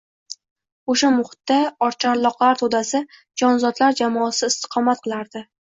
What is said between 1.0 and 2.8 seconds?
muhitda oqcharloqlar